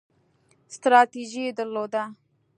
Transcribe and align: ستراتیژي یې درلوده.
ستراتیژي 0.75 1.41
یې 1.47 1.51
درلوده. 1.57 2.03